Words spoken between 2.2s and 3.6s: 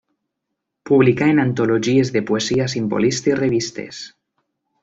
poesia simbolista i